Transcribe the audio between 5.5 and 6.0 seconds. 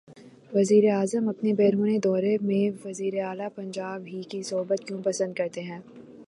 ہیں؟